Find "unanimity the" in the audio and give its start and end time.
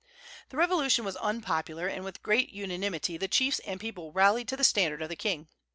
2.51-3.27